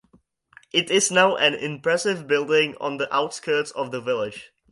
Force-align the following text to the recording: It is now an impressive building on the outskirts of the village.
It 0.73 0.89
is 0.89 1.11
now 1.11 1.35
an 1.35 1.53
impressive 1.53 2.25
building 2.25 2.75
on 2.81 2.97
the 2.97 3.07
outskirts 3.15 3.69
of 3.69 3.91
the 3.91 4.01
village. 4.01 4.51